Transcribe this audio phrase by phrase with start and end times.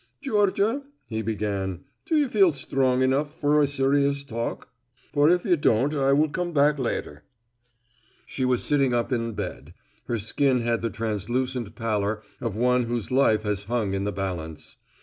[0.19, 4.69] "Georgia," he began, "do you feel strong enough for a serious talk?
[5.13, 7.23] For if you don't I will come later."
[8.25, 9.75] She was sitting up in bed.
[10.05, 14.77] Her skin had the translucent pallor of one whose life has hung in the balance.